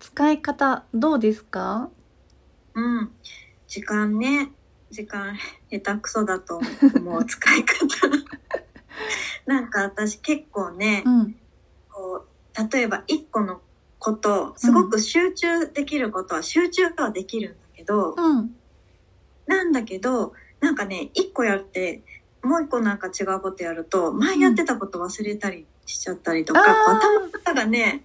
[0.00, 1.90] 使い方、どうですか？
[2.74, 3.10] うん。
[3.68, 4.50] 時間ね。
[4.90, 5.36] 時間
[5.70, 6.60] 下手くそだと
[6.96, 7.86] 思う使い方。
[9.46, 11.36] なんか私結構ね、うん。
[11.90, 13.60] こう例えば一個の
[13.98, 18.56] ことすごく集中できることは集中はできるんだけど、うん。
[19.46, 22.02] なんだけどなんかね一個やって
[22.42, 28.04] もう一個なんか違うことやると前やってたこと忘れたりしちゃったりとか、う頭の中がね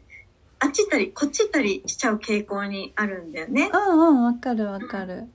[0.59, 3.69] あっち行ったりこっち行ったりしちゃう傾向にあるんだよね。
[3.73, 5.27] うんうん、わかるわかる。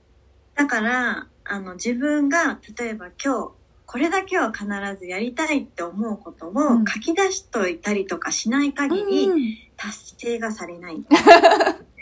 [0.55, 3.51] だからあの自分が例えば今日
[3.85, 4.65] これだけは必
[4.99, 11.03] ずやりたいって思うことをうん書き出しといたりとかしない限り、うんうん、達成がされない。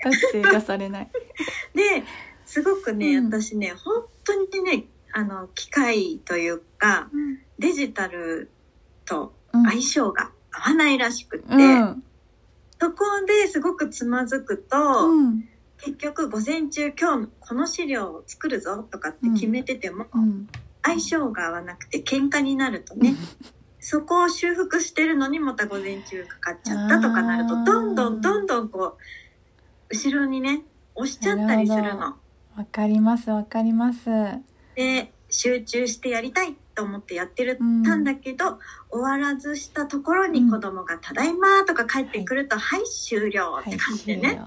[0.03, 1.09] 達成がされない。
[1.73, 2.03] で
[2.45, 7.09] すごくね、うん私ね本当にねあの機械というか
[7.58, 8.50] デジタル
[9.06, 9.64] とうん。
[9.66, 12.03] 相性が合わないらしくって、うん。
[12.81, 15.49] そこですごくつまずくと、うん。
[15.77, 20.47] 結局午前中今日この資料を作るぞとかって決めてても、うん。
[20.81, 23.16] 相性が合わなくて喧嘩になるとね、
[23.79, 28.97] そこを修復してるのにまた午前中かかっちゃったとかなるとどんどんどんどんこ
[29.89, 30.63] う後ろにね
[30.95, 32.16] 押しちゃったりするの。
[32.56, 34.09] わかりますわかります。
[34.75, 38.06] で集中してやりたいと思ってやってるうんたん。
[38.06, 38.57] だけど、
[38.90, 44.41] 終わらずしたところに子供が「ただいま」とか帰ってくると「はい、終了」って感じでね。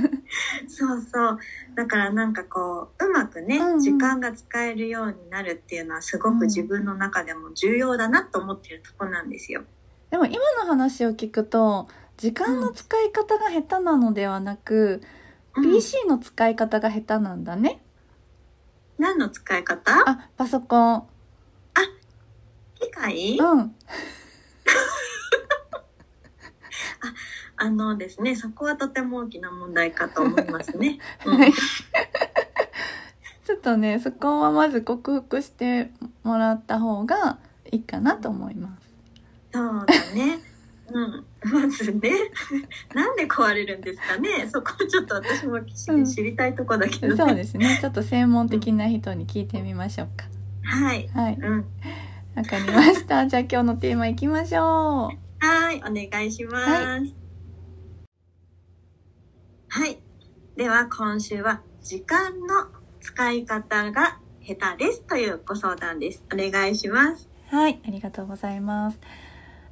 [0.66, 1.38] そうそう。
[1.74, 9.62] だからなんかこううまくね、時間が使えるようになるっていうのはすごく自分の中でも重要だなと思ってるとこなんですよ。
[10.10, 11.86] でも今の話を聞くと
[12.16, 15.02] 時間の使い方が下手なのではなく、
[15.54, 15.62] うん。
[15.64, 17.82] PC の使い方が下手なんだね。
[18.98, 19.92] 何の使い方？
[20.06, 21.06] あパソコン
[23.10, 23.76] 機械うん
[27.58, 30.98] あのですねそこはとても大きな問題かと思いますね。
[31.24, 31.52] うんはい
[33.46, 35.92] ちょっとねそこはまず克服して
[36.24, 37.38] もらった方が
[37.70, 38.96] いいかなと思います
[39.52, 40.40] そうだね。
[40.88, 42.12] うん、まずね、
[42.94, 44.48] なんで壊れるんですかね。
[44.52, 47.16] そこはちょっと私も知うん知りたいとこだけどね。
[47.16, 50.26] そうですねちょっと専門的な人に聞いてみましょうか
[50.62, 51.08] はい。
[51.08, 51.64] はいうん。
[52.36, 56.70] わかりましたじゃあ今日のテーマいきましょうはい、お願いします。
[56.70, 57.00] は
[59.68, 59.98] はい。
[60.56, 62.46] では今週は時間の
[63.00, 66.24] 使い方が下手ですというご相談です。
[66.32, 67.28] お願いします。
[67.48, 68.98] はい、ありがとうございます。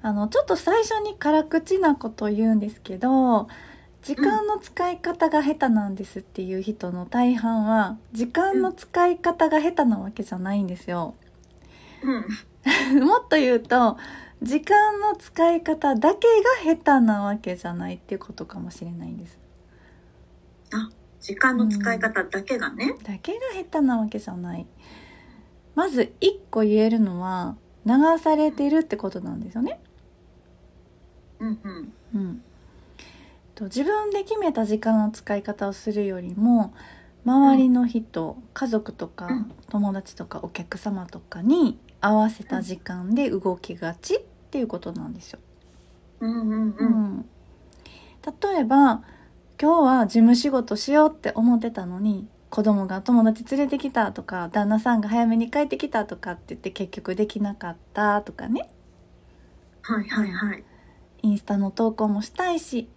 [0.02, 3.48] あの、ちょっと最初に辛口なことを言うんですけど、
[4.02, 11.14] 時間の使い方が下手なんですっていう人の大半は、時間の使い方が下手なわけじゃないんですよ。
[12.02, 12.26] うん。
[13.02, 13.96] もっと言うと、
[14.42, 16.26] 時間の使い方だけ
[16.64, 19.38] が下手なわけじゃないっていうことかもしれないんです。
[21.20, 22.96] 時間の使い方だけがね。
[23.02, 24.66] だけが下手なわけじゃない。
[25.74, 29.80] まず一個言えるのは、流されてるってことなんですよね。
[31.40, 31.92] うんうん。
[32.14, 32.42] うん、
[33.54, 36.74] と自分で決めた時間の使い方をするよりも
[37.24, 44.20] 周りの人、家族とかうん友達とかお客様とかに合わせた時間で動きがちっ
[44.50, 45.40] ていうことなんですよ。
[46.20, 46.94] うんうんううん。
[47.20, 47.26] ん、
[48.42, 49.02] 例えば
[49.60, 58.68] 今日は事務仕事しようって思ってたのに子供が友達連れてきたとか旦那さんが早めに帰ってきたとかって言って結局できなかったとかね
[59.82, 60.64] はいはいはい。
[61.22, 62.88] インスタの投稿もしたいし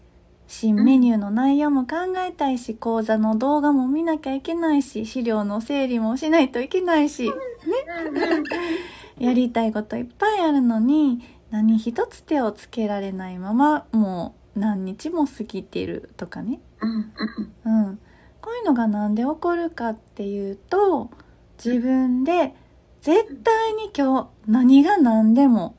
[0.47, 7.41] 新メニューの内容も考えたいし、講座の動画も見なきゃいけないし資料の整理もしないといけないし
[9.19, 11.19] やりたいこといっぱいあるのに
[11.49, 16.59] 何一つ手をつけられないままもう何日も過ぎてるとかね、
[17.65, 17.99] うん
[18.39, 21.09] こういうのがなんで起こるかっていうと
[21.63, 22.53] 自分で
[23.01, 25.75] 絶対に今日何が何でも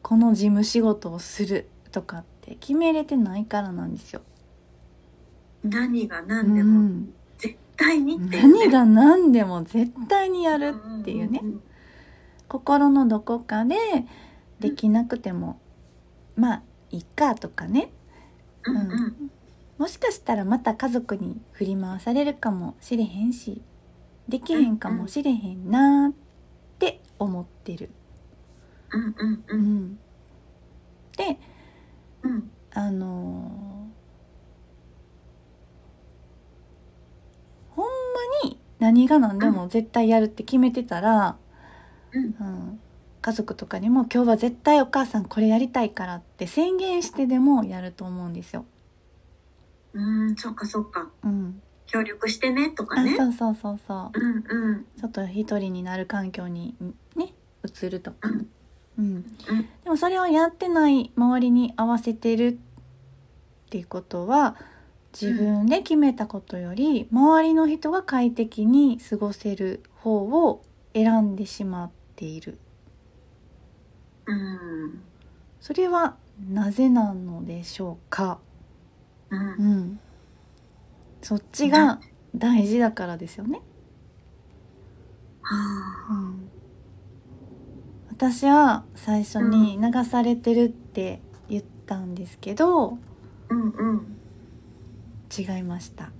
[0.00, 4.22] この事務仕事をするとかって決めれてないからなんですよ。
[5.62, 11.40] 何がう何でもん、絶対にっていう、ね、何が何でも絶対にやるっていうね。
[11.40, 11.60] んん
[12.48, 13.76] 心のどこかで
[14.60, 15.60] できなくても
[16.36, 17.90] まあいっかとかね。
[18.64, 19.30] うんうん。
[19.78, 23.62] もしかしたらまた家族に振り回されるかもしれへんし
[24.28, 26.14] できへんかもしれへんなーっ
[26.78, 27.90] て思ってる。
[28.92, 29.60] うんうんううん。
[29.84, 29.98] ん、
[31.16, 31.38] で
[32.22, 32.50] うん。
[32.72, 33.96] あのー
[37.70, 41.36] ほんまに何が何でも絶対やるって決めてたら、
[42.16, 42.24] うん。
[42.24, 42.80] うん、
[43.20, 48.64] 家族とかにも今日は絶対お母さんこれやりたいからって宣言してでもやると思うんですよ。
[49.92, 51.10] うんそっかそっか。
[51.24, 54.20] うん、協力してねとかあねそうそうそうそう。
[54.20, 54.86] うんうん。
[55.00, 56.74] ちょっと一人になる環境に
[57.16, 57.32] ね
[57.64, 58.48] 移るとか、うん。
[58.98, 59.24] うん、うん。
[59.84, 62.58] でもそれをやってない周りに合わせてる
[63.66, 64.56] っていうことは
[65.20, 70.18] 自分で決めたことより周りの人が快適に過ごせる方
[70.48, 70.62] を
[70.94, 72.58] 選んでしまっている。
[74.26, 75.02] うん。
[75.60, 76.16] それは
[76.48, 78.38] なぜなのでしょうか？
[79.30, 79.40] うん。
[79.40, 80.00] うん。
[81.22, 82.00] そっちが
[82.34, 83.60] 大事だからですよね、
[85.42, 85.56] は
[86.10, 86.50] あうん、
[88.10, 92.98] 私は最初に流されてるって言ったんですけど
[93.48, 94.16] うんうん。
[95.36, 96.10] 違いました。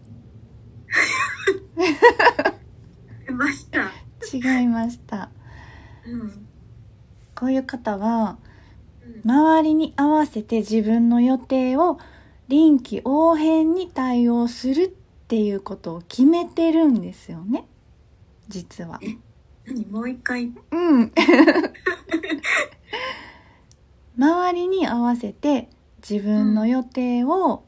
[3.26, 3.90] 出ました。
[4.32, 5.30] 違いました
[6.06, 6.46] うん。
[7.34, 8.38] こういう方は
[9.04, 11.98] うん周りに合わせて自分の予定を
[12.48, 14.88] 臨機応変に対応するっ
[15.28, 17.66] ていうことを決めてるんですよね。
[18.48, 19.00] 実は。
[19.66, 20.52] 何もう一回？
[20.70, 21.12] うん。
[24.18, 25.68] 周りに合わせて
[26.08, 27.64] 自分の予定を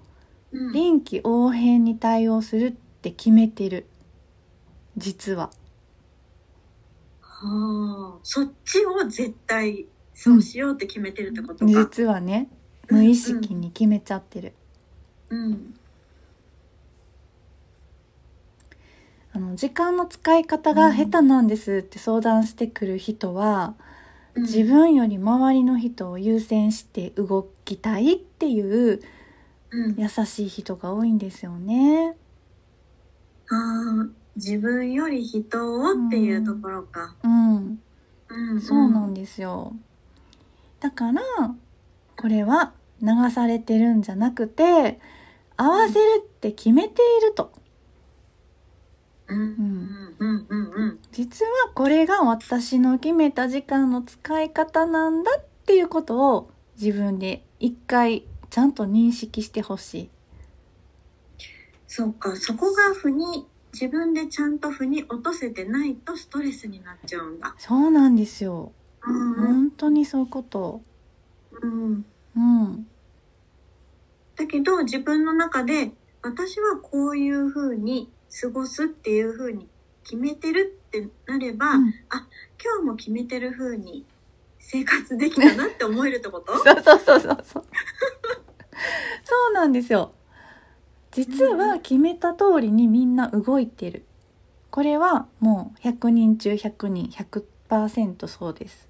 [0.51, 0.73] うん。
[0.73, 3.87] 臨機応変に対応するって決めてる。
[4.97, 5.51] 実は
[7.41, 8.19] はあ。
[8.23, 11.67] そっちを絶対そうしようって決めてるってことか。
[11.67, 12.49] 実はね
[12.89, 14.55] 無意識に決めちゃってる、
[15.31, 15.75] うん。
[19.33, 23.75] あの時間の使い方が下手なんですって相談してくる人は、
[24.35, 24.43] うん。
[24.43, 29.01] 自分より周りの人を優先して動きたいっていう
[29.71, 29.97] うん。
[29.99, 32.17] 優しい人が多いんですよね。
[33.51, 37.81] あー自分より人をっていうところか、うん、
[38.29, 38.61] うん。
[38.61, 39.75] そうなんですよ。
[40.79, 41.23] だから
[42.17, 45.01] これは流されてるんじゃなくて
[45.57, 47.53] 合わせるって決めていると。
[49.27, 49.39] うん。
[49.39, 50.17] うん。
[50.19, 50.47] うん。
[50.49, 50.71] うん。
[50.71, 50.99] うん。
[51.11, 56.51] 実はこれが私の決めた時間の使い方なんだっていうことを
[56.81, 60.11] 自分で一回ちゃんと認識してほしい。
[61.89, 62.37] そうか。
[62.37, 68.73] そこが負に自分でちゃんと負に落とせてないとストレスになっちゃうんだそうなんですよ。
[69.03, 70.83] うんうん本当にそういうこと。
[71.63, 72.05] うん
[72.37, 72.87] うん。
[74.37, 75.93] だけど自分の中で
[76.23, 79.69] 私はこういう風に過ごすっていう風に
[80.05, 81.95] 決めてるってなれば、うん
[82.61, 84.05] 今日も決めてる風に
[84.59, 86.53] 生活できたなって思えるってこと？
[86.59, 87.65] そ うそうそうそうそう。
[89.25, 90.13] そうなんですよ。
[91.19, 94.05] 実は決めた通りにみんな動いてる。
[94.71, 98.89] これはもう100人中100人100%そうです。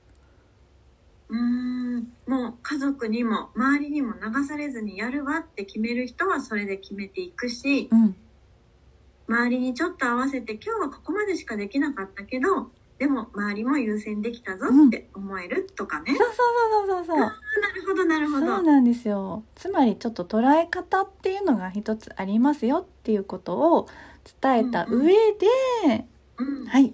[1.30, 8.14] うーんもう家族にも周りにも流されずにやるわって決める人はそれで決めていくしうん。
[9.26, 16.36] 周りにちょっと合わせて今日はここまでしかできなかったけどでも周りも優先できたぞって思えるとかね、そうそう
[16.86, 17.18] そうそうそう。
[17.18, 18.46] なるほどなるほど。
[18.46, 19.44] そうなんですよ。
[19.54, 23.88] つまりちょっと捉え方っていうのが一つありますよっていうことを
[24.40, 25.46] 伝えた上で、
[26.38, 26.92] うんはい、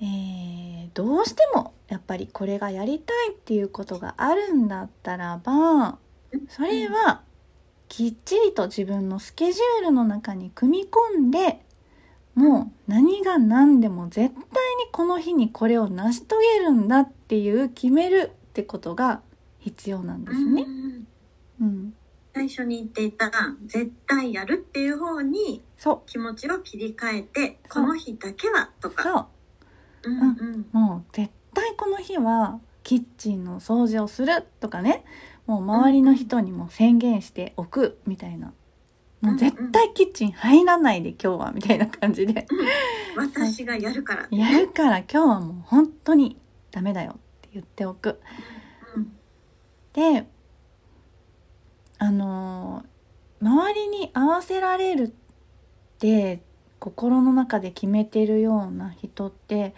[0.00, 5.98] えーどうしてもやっぱりこれがやりたいっていうことがあるんだったらば
[6.48, 7.22] それは
[7.88, 11.64] きっちりと自分のスケジュールの中に組み込んで
[12.34, 19.20] もう何が何でも絶対にこの日にこれを成し遂げるんだっていう決めるってことが
[19.58, 20.62] 必要なんですね。
[20.62, 20.66] う。
[20.66, 21.06] ん
[21.60, 21.94] うん、
[22.34, 23.30] 最初に言っていた
[23.66, 29.02] 絶対やるっていう方にそ気持ちを切り替えてこの日だけはとうか。
[29.02, 30.10] そう。
[30.10, 30.66] うんうん。
[30.72, 35.04] もう絶対この日はキッチンの掃除をするとかね。
[35.46, 38.52] もう周りの人にも宣言しておくみたいな。
[39.22, 42.46] もう絶対キッチン入らないで今日はみたいな感じで。
[43.16, 46.38] 私がやるからやるから今日はもう本当に
[46.70, 48.20] ダメだよって言っておく。
[48.96, 49.12] うん。
[49.92, 50.26] で
[51.98, 52.92] あのー
[53.42, 55.12] 周りに合わせられるっ
[55.98, 56.42] て
[56.78, 59.74] 心の中で決めてるような人って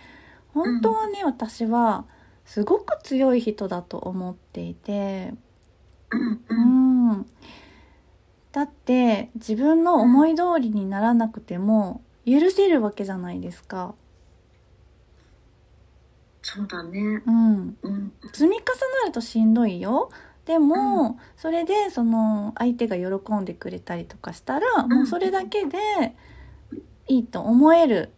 [0.55, 2.07] 本当はね、私は
[2.45, 5.35] すごく強い人だと思っていて。
[6.11, 7.27] うんううんん
[8.55, 13.97] だって自分の思い通りにならなくても許せるわけじゃないですか。
[16.41, 17.01] そうだね。
[17.27, 18.13] うん、うん。
[18.33, 18.63] 積み重
[19.03, 20.09] なるとしんどいよ。
[20.45, 26.15] でも、それでその相手が喜んでくれたりとかしたら、もうそれだけで
[27.09, 28.13] いいと思える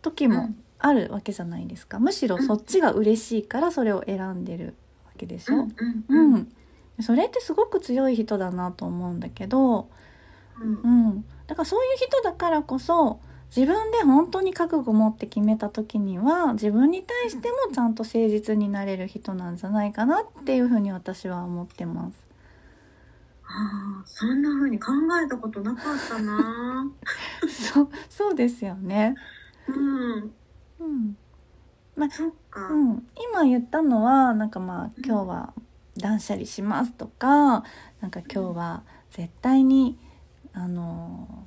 [0.00, 1.98] 時もあるわけじゃないですか。
[1.98, 5.74] むしろそっちが嬉しいからそれを選んでるわけでしょ、うん
[6.08, 6.34] うん。
[6.34, 6.52] うん
[7.02, 9.88] それってすごく強い人だなと思うんだけど、
[10.60, 10.80] うん。
[10.82, 13.20] うん、だからそういう人だからこそ
[13.54, 22.24] 自分で本当に覚悟持って決めた時には自分に対してもちゃんと誠実になれる人なんじゃないかなっていうふうに私は思ってます。
[23.44, 24.92] ああそんな風に考
[25.22, 26.90] えたことなかったな。
[27.46, 29.14] そうそうですよね。
[29.68, 30.32] うん。
[30.80, 31.16] うん。
[32.10, 32.68] そっか。
[32.68, 35.52] うん、今言ったのはなんかまあ今日は
[36.02, 37.64] 断捨離しますとか
[38.00, 39.98] なんか今日は絶対に
[40.52, 41.46] あの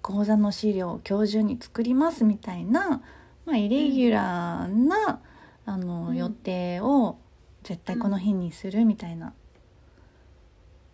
[0.00, 3.02] 講座の資料を今日中に作りますみたいな、
[3.44, 5.20] まあ、イレギュラーな、
[5.64, 6.16] あのうん。
[6.16, 7.18] 予定を
[7.62, 9.32] 絶対この日にするみたいな。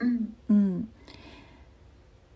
[0.01, 0.35] うん。
[0.51, 0.89] うん、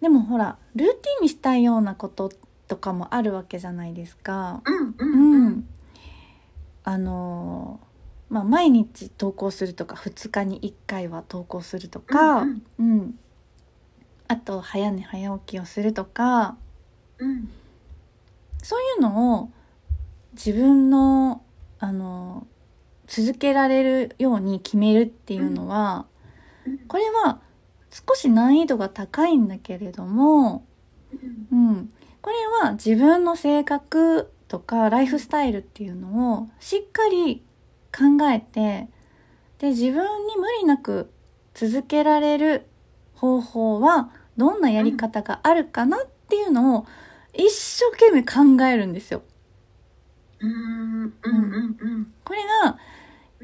[0.00, 2.31] でもほらルーティンにしたいようなこと
[2.69, 4.62] とかもあるわけじゃないですか。
[4.64, 5.69] うんうん、
[6.85, 7.91] あのー
[8.33, 12.47] まあ毎日投稿するとか2日に1回は投稿するとか、う
[12.79, 12.97] うん。
[12.97, 13.19] ん。
[14.27, 16.57] あと早寝早起きをするとか
[17.19, 17.51] うん。
[18.62, 19.51] そういうのを
[20.33, 21.43] 自分の、
[21.79, 22.53] あのー
[23.09, 26.07] 続けられるように決めるっていうのは、
[26.67, 26.79] うん。
[26.89, 27.43] これは
[27.91, 30.65] 少し難易度が高いんだけれども、
[31.51, 31.69] うん。
[31.69, 37.43] うん、これは自分の性格とかライフスタイルっていうのをしっかり
[37.92, 38.88] 考えて
[39.58, 41.11] で自分に無理なく
[41.54, 42.66] 続けられる
[43.14, 46.87] 方法はどんなやり方があるかなっていうのを
[47.34, 49.22] 一生懸命考えるんですよ。
[50.40, 50.56] うんう
[51.04, 52.12] んうんうん。
[52.25, 52.78] これが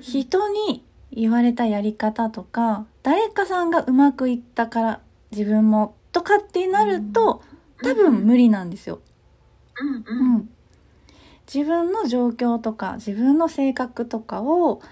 [0.00, 5.00] 人に言われたやり方とか誰かさんがうまくいったから
[5.30, 7.42] 自分もとかってなると
[7.82, 9.00] 多分無理なんですよ。
[9.80, 10.50] うん、
[11.52, 14.82] 自分の状況とか自分の性格とかを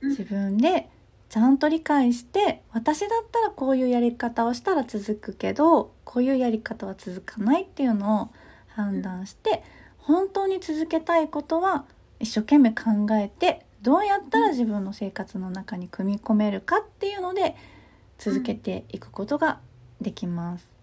[0.00, 0.88] うん自分で
[1.28, 8.28] ちゃんと理解して私だったらこういうやり方をしたら続くけどこういうやり方は続かないっていうのを
[8.68, 9.62] 判断して
[9.98, 11.84] 本当に続けたいことは
[12.20, 17.56] 一生懸命考えてどうやったら自分の生活の中に組み込めるかっていうので
[18.18, 19.60] 続けていくことが
[20.00, 20.75] できます。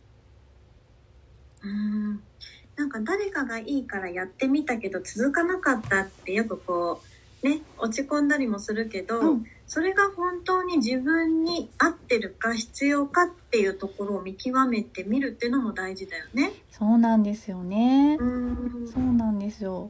[2.77, 7.01] うんなんか誰かがいいからやってみたけど続かなかったってよくこ
[7.43, 16.51] うね落ち込んだりもするけど、うんそれが本当に自分に合ってるか必要かっていうところを見極めてみるっていうのも大事だよね。
[16.69, 18.17] そうなんですよね。
[18.19, 19.89] うんそうなんですよ。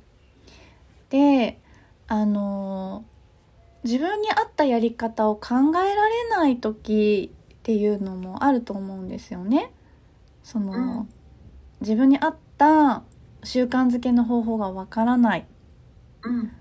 [1.10, 1.60] で、
[2.08, 3.04] あの
[3.84, 9.72] 自分に合ったやり方を考えられない時っていうのもあると思うんですよね。
[10.44, 11.10] その、うん
[11.82, 13.03] 自分に合った
[13.43, 15.46] 習慣づけの方法がわからない。
[16.24, 16.51] うん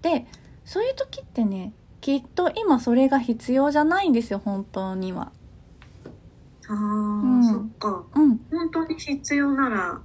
[0.00, 0.26] で、
[0.64, 5.30] そういう時ってね、きっと今それが必要じゃないんですよ、本当には。
[6.68, 8.40] ああ、んそっかうん。
[8.50, 10.00] 本当に必要なら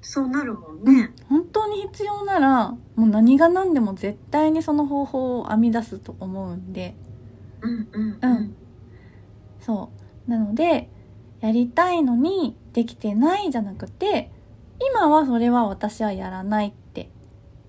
[0.00, 1.12] そうなるもんね。
[1.28, 6.94] 本当に必要なら、もう何が何でも絶対にその方法を編み出すと思うんで。
[7.62, 8.54] うんうんうん
[9.58, 9.90] そ
[10.28, 10.30] う。
[10.30, 10.88] なので、
[11.40, 14.30] やりたいのにできてないじゃなくて、
[14.80, 17.10] 今はそれは私はやらないって、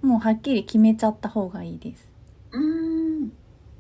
[0.02, 2.12] もうはっきり決めちゃった方がいいです。
[2.52, 3.32] うん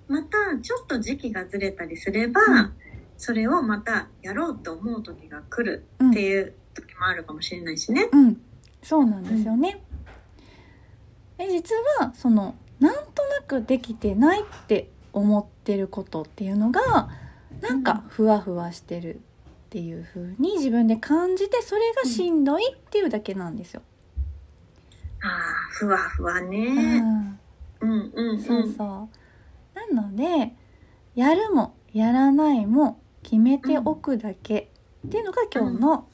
[0.07, 2.73] またちょっと時期がずれたりすれば、うん
[3.19, 8.09] それをまたやろうと思う時が来るうんっていう時もあるかもしれないしね。
[8.11, 8.41] うん。
[8.83, 9.81] そうなんですよね。
[11.37, 17.09] で、実は、その、なんとなくできてないって思ってることっていうのが、
[17.61, 19.21] なんかふわふわしてる
[19.77, 23.83] っていう風に自分で感じて、それがしんどいっていうだけなんですよ。
[25.21, 26.99] ああふわふわうね。
[26.99, 27.39] ん
[27.81, 28.39] うんうんうん。
[28.41, 29.09] そうそ
[29.85, 29.93] う。
[29.93, 30.55] なので、
[31.13, 34.71] やるもやらないも決めておくだけ
[35.05, 36.07] っていうのが今日の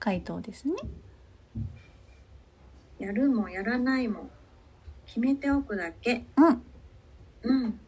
[0.00, 0.74] 回答ですね。
[2.98, 4.28] やるもやらないも
[5.06, 6.24] 決めておくだけ。
[6.36, 6.62] うん。
[7.42, 7.80] うん。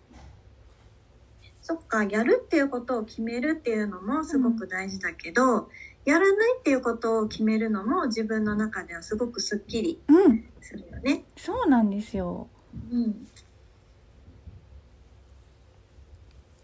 [1.63, 5.69] そっか、やるっていうことを決めるっていうのもすごく大事だけど、
[6.05, 10.45] やらないっていうことを決めるのも自分の中ではすごくスッキリうん。
[10.61, 11.25] するよね。
[11.37, 12.49] そうなんですよ。
[12.91, 13.27] うん。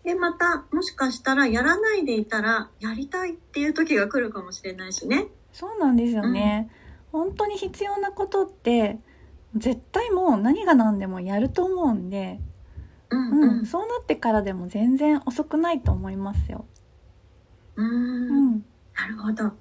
[0.04, 5.26] で、また、もしかしたらやらないでいたら、やりたいっていう時が来るかもしれないしね。
[5.52, 6.70] そうなんですよね。
[7.12, 8.98] 本当に必要なことって
[9.56, 12.40] 絶対もう何が何でもやると思うんで、
[13.10, 13.66] うんうんうん。
[13.66, 16.66] そうなってからでも全然遅くないと思いますよ。
[17.76, 17.86] うー。
[17.86, 18.64] うんん。
[18.94, 19.52] なるほど。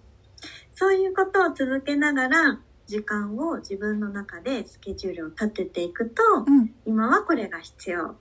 [0.74, 6.74] そういうことを続けながら、時間を自分の中でスケジュールを立てていくと、うん。
[6.86, 8.16] 今はこれが必要。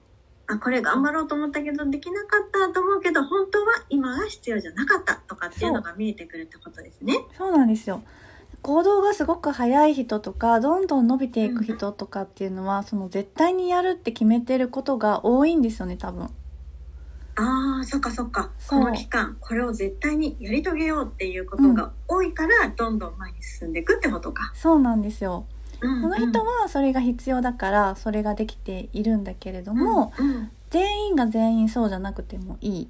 [0.47, 7.15] あ、これ頑張ろうと思ったけどできなかったと思うけど、本当は今が必要じゃなかったとかっていうのが見えてくるってことですね。
[7.37, 8.03] そうなんですよ。
[8.65, 16.31] 行動がすごく早い人とかどんどん伸びていく人とかっていうのは、その絶対にやるって決めてることが多いんですよね多分。
[17.37, 18.51] ああ、そっかそっか。
[18.67, 24.51] この期間、これを絶対にやり遂げようっていうことが多いから、どんどん前に進んでいくってことか。
[24.55, 25.45] そうなんですよ。
[25.75, 32.89] ここの人はそれが必要だからそれができているんだけれども、うん、全員が全員そうじゃなくてもいい、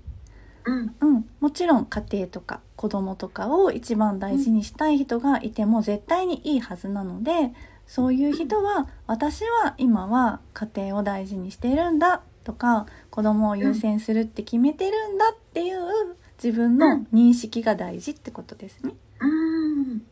[0.64, 7.52] うん、うん、もちろん家庭とか子供とかを一番大事にしたい人がいても絶対にいいはずなので
[7.86, 18.94] そういう人は私は今は家庭を大事にしているんだとか子供を優先するって決めてるんだっていう自分の認識が大事ってことですね。
[19.20, 20.02] うん。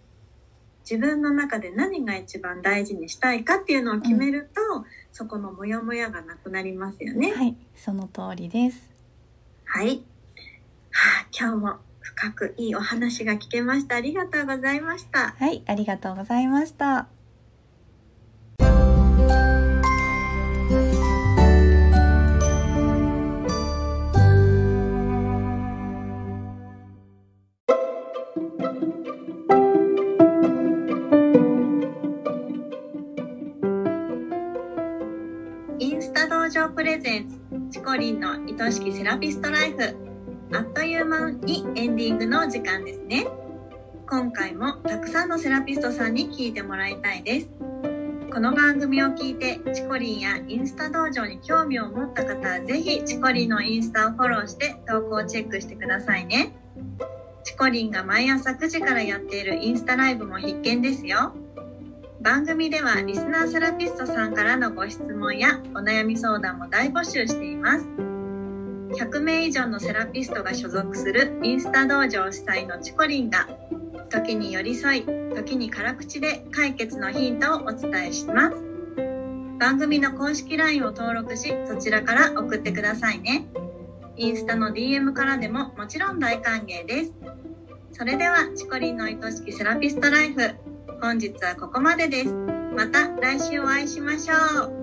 [0.82, 7.32] 自分の中で何が一番大事にしたいかっていうのを決めると、そこのモヤモヤがなくなりますよね。
[7.32, 8.90] はい、その通りです。
[9.64, 10.02] はい。
[10.92, 13.96] はあ、今日も深くいいお話が聞けました。
[13.96, 15.34] ありがとうございました。
[15.38, 17.08] はい、ありがとうございました。
[35.78, 40.02] インスタ道場プレゼンツ、チコリンの愛しきセラピストライフ。
[40.55, 43.27] あっという間にエンディングの時間ですね。
[44.07, 47.51] 今回もたくさんのセラピストさんに聞いてもらいたいです。
[48.31, 56.55] この番組を聞いて、チコリンやインスタ道場に興味を持った方は、ぜひチコリンのインスタをフォローして投稿をチェックしてくださいね。
[57.45, 61.33] チコリンが毎朝9時からやっているインスタライブも必見ですよ。
[62.21, 68.12] 番組ではリスナーセラピストさんからのご質問やお悩み相談も大募集しています。
[68.92, 73.48] 100名以上のセラピストが所属するインスタ道場主催のチコリンが
[74.11, 78.57] 時に寄り添い、時に辛口で解決のヒントをお伝えします。
[79.59, 83.46] 番組の公式 LINE を登録し、そちらから送ってくださいね。
[84.16, 87.14] インスタの DM からでももちろん大歓迎です。
[87.92, 90.50] それでは、チコリンの愛しきセラピストライフ。
[91.00, 92.33] 本日はここまでです。
[92.76, 94.82] また来週お会いしましょう。